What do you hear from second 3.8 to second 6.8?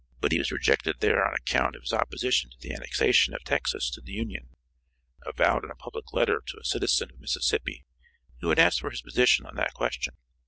to the Union, avowed in a public letter to a